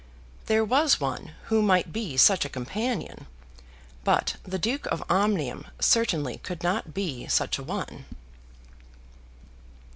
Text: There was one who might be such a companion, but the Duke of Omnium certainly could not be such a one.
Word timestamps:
There 0.47 0.65
was 0.65 0.99
one 0.99 1.33
who 1.43 1.61
might 1.61 1.93
be 1.93 2.17
such 2.17 2.43
a 2.43 2.49
companion, 2.49 3.27
but 4.03 4.37
the 4.43 4.57
Duke 4.57 4.87
of 4.87 5.03
Omnium 5.11 5.67
certainly 5.79 6.39
could 6.39 6.63
not 6.63 6.91
be 6.95 7.27
such 7.27 7.59
a 7.59 7.63
one. 7.63 8.05